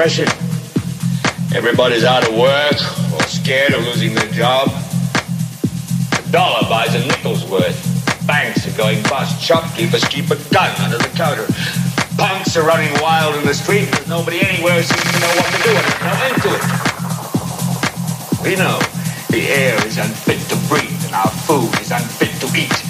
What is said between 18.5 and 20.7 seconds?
know the air is unfit to